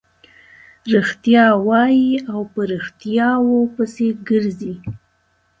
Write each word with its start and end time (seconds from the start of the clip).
رښتیا 0.93 1.45
وايي 1.67 2.11
او 2.31 2.39
په 2.53 2.61
ريښتیاوو 2.71 3.57
پسې 3.75 4.07
ګرځي. 4.29 4.75